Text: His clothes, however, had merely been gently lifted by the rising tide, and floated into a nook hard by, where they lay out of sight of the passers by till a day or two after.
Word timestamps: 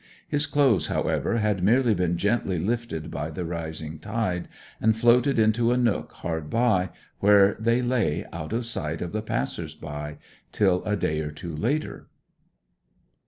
His 0.27 0.47
clothes, 0.47 0.87
however, 0.87 1.37
had 1.37 1.63
merely 1.63 1.93
been 1.93 2.17
gently 2.17 2.57
lifted 2.57 3.11
by 3.11 3.29
the 3.29 3.45
rising 3.45 3.99
tide, 3.99 4.47
and 4.81 4.97
floated 4.97 5.37
into 5.37 5.71
a 5.71 5.77
nook 5.77 6.11
hard 6.11 6.49
by, 6.49 6.89
where 7.19 7.55
they 7.59 7.83
lay 7.83 8.25
out 8.33 8.51
of 8.51 8.65
sight 8.65 9.03
of 9.03 9.11
the 9.11 9.21
passers 9.21 9.75
by 9.75 10.17
till 10.51 10.83
a 10.85 10.95
day 10.95 11.19
or 11.21 11.29
two 11.29 11.55
after. 11.63 12.07